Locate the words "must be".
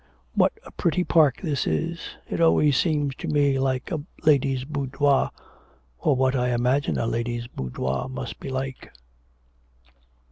8.09-8.49